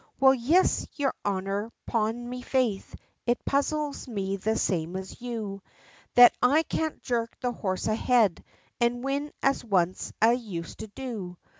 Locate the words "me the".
4.07-4.55